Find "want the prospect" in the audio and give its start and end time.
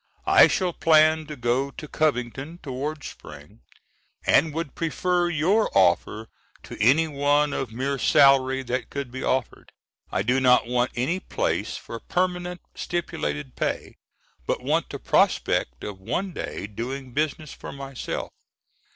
14.63-15.83